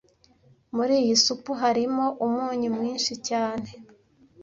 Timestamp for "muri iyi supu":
0.75-1.51